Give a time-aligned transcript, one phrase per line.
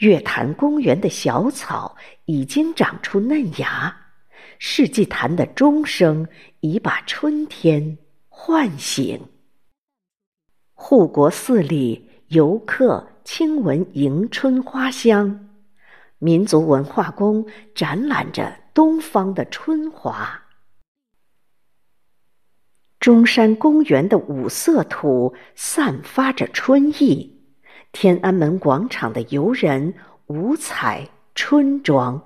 [0.00, 3.94] 月坛公园的小草已经长出嫩芽，
[4.58, 6.26] 世纪坛的钟声
[6.60, 7.98] 已把春天
[8.30, 9.28] 唤醒。
[10.72, 15.50] 护国寺里，游客轻闻迎春花香，
[16.18, 20.44] 民族文化宫展览着东方的春华。
[22.98, 27.38] 中山公园的五色土散发着春意。
[27.92, 29.94] 天安门广场的游人
[30.26, 32.22] 五彩春装，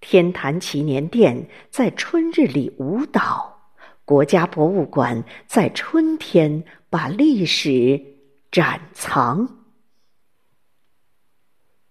[0.00, 3.70] 天坛祈年殿在春日里舞蹈，
[4.04, 8.02] 国家博物馆在春天把历史
[8.50, 9.46] 展藏。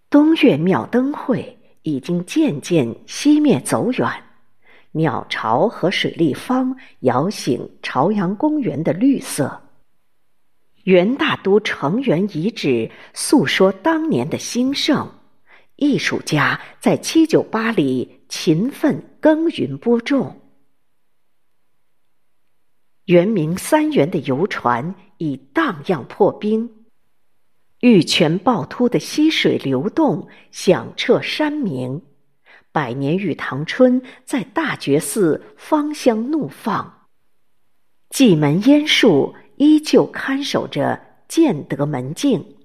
[0.10, 4.10] 东岳庙灯会已经渐渐熄灭走远，
[4.92, 9.63] 鸟巢和水立方摇醒朝阳公园的绿色。
[10.84, 15.10] 元大都城垣遗址诉说当年的兴盛，
[15.78, 20.42] 艺术家在七九八里勤奋耕耘播种。
[23.06, 26.70] 圆明三元的游船已荡漾破冰，
[27.80, 32.02] 玉泉趵突的溪水流动响彻山明，
[32.74, 37.08] 百年玉堂春在大觉寺芳香怒放，
[38.10, 39.34] 蓟门烟树。
[39.64, 42.58] 依旧看守着建德门径。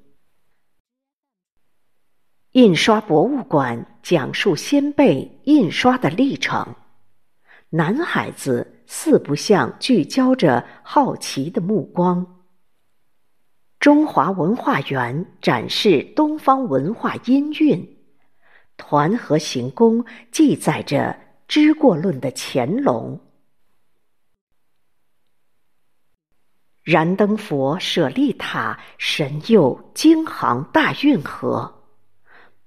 [2.54, 6.74] 印刷博物馆讲述先辈印刷的历程。
[7.70, 12.26] 男孩子四不像聚焦着好奇的目光。
[13.78, 17.96] 中华文化园展示东方文化音韵。
[18.76, 21.16] 团河行宫记载着
[21.46, 23.27] 知过论的乾隆。
[26.88, 31.84] 燃灯佛舍利塔神佑京杭大运河，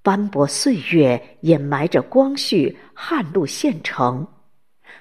[0.03, 4.27] 斑驳岁月掩埋着光绪汉路县城，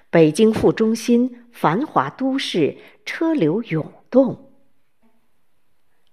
[0.08, 4.54] 北京副中心繁华都市车流涌动。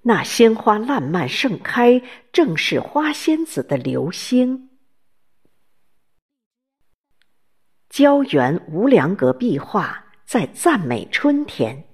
[0.01, 2.01] 那鲜花烂漫盛开，
[2.33, 4.69] 正是花仙子的流星。
[7.89, 11.86] 胶原无梁阁壁画在赞美春天。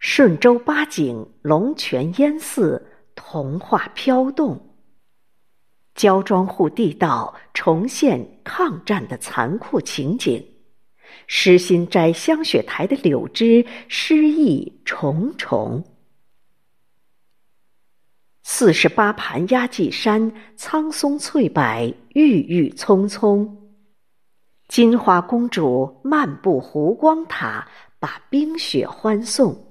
[0.00, 4.74] 顺州八景龙泉烟寺童话飘动，
[5.94, 10.42] 焦庄户地道重现抗战的残酷情景，
[11.26, 15.84] 诗心斋香雪台的柳枝诗意重重。
[18.42, 23.70] 四十八盘压髻山苍松翠柏郁郁葱葱，
[24.66, 27.68] 金花公主漫步湖光塔，
[27.98, 29.69] 把冰雪欢送。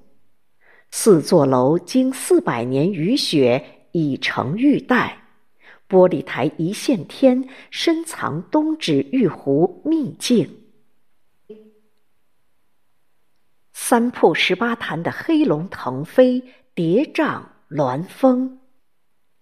[0.91, 5.23] 四座楼经四百年雨雪已成玉带，
[5.87, 10.57] 玻璃台一线天，深藏东指玉壶秘境。
[13.71, 16.43] 三瀑十八潭的黑龙腾飞，
[16.75, 18.59] 叠嶂峦峰；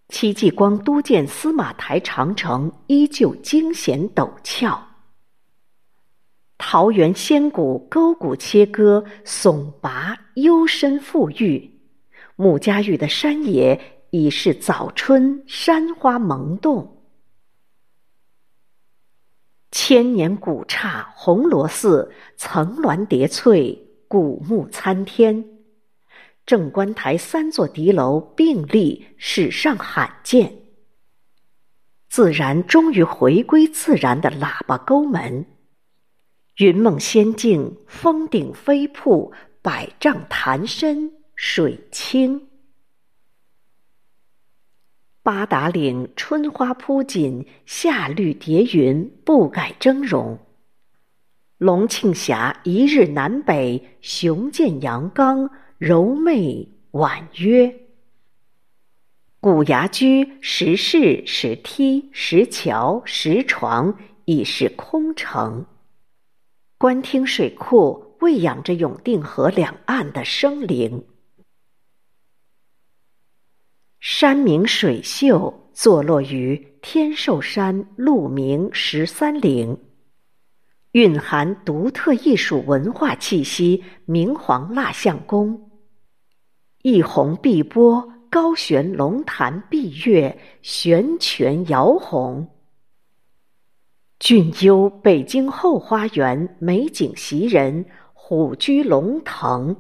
[0.08, 4.87] 戚继光督建司马台长城，依旧惊险陡峭。
[6.70, 11.72] 桃源仙谷沟谷切割，耸拔幽深富郁；
[12.36, 13.80] 穆家峪的山野
[14.10, 17.06] 已是早春山花萌动。
[19.72, 25.46] 千年古刹红螺寺，层峦叠翠，古木参天；
[26.46, 30.52] 正观台三座敌楼并立，史上罕见。
[32.10, 35.46] 自然终于回归自然的喇叭沟门。
[36.58, 39.32] 云梦仙境，峰顶飞瀑，
[39.62, 42.48] 百丈潭深水清。
[45.22, 50.40] 八达岭春花铺锦，夏绿叠云，不改峥嵘。
[51.60, 57.72] 龙庆峡一日南北，雄健阳刚，柔媚婉约。
[59.40, 63.96] 古崖居石室、石梯、石桥、石床，
[64.26, 65.64] 已是空城。
[66.80, 71.04] 官厅水库喂养着永定河两岸的生灵，
[74.00, 79.76] 山明水秀，坐落于天寿山鹿鸣十三陵，
[80.92, 83.84] 蕴含独特艺术文化气息。
[84.06, 85.72] 明皇蜡像宫，
[86.84, 92.48] 一泓碧波，高悬龙潭碧月，悬泉摇红。
[94.20, 99.76] 俊幽北京后花园，美景袭人，虎踞龙腾。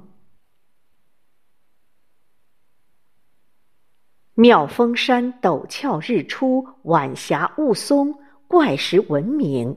[4.35, 8.15] 妙峰山陡峭日出，晚霞雾凇，
[8.47, 9.75] 怪石闻名。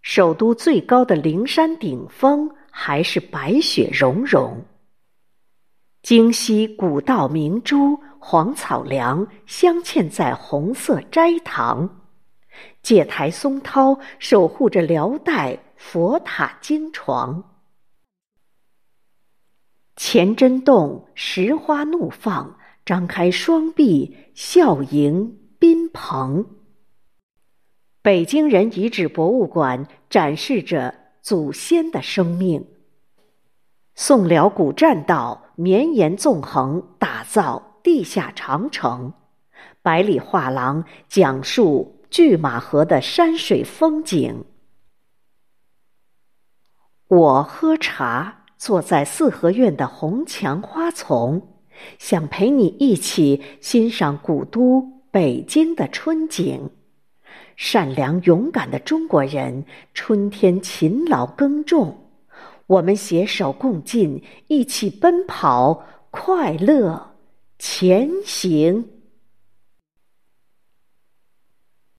[0.00, 4.64] 首都最高的灵山顶峰还是白雪融融。
[6.02, 11.97] 京西古道明珠，黄草梁镶嵌在红色斋堂。
[12.82, 17.44] 戒台松涛守护着辽代佛塔经床。
[19.96, 22.56] 钱真洞石花怒放。
[22.84, 26.46] 张开双臂，笑迎宾朋。
[28.00, 32.66] 北京人遗址博物馆展示着祖先的生命。
[33.94, 39.12] 宋辽古栈道绵延纵横，打造地下长城。
[39.82, 44.44] 百里画廊讲述拒马河的山水风景。
[47.08, 51.54] 我喝茶，坐在四合院的红墙花丛。
[51.96, 56.70] 想陪你一起欣赏古都北京的春景，
[57.54, 59.64] 善良勇敢的中国人，
[59.94, 62.10] 春天勤劳耕种，
[62.66, 67.14] 我们携手共进，一起奔跑，快乐
[67.60, 68.97] 前行。